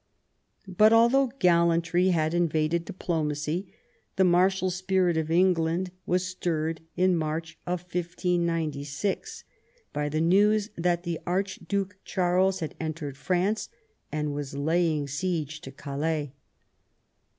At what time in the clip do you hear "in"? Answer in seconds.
6.97-7.15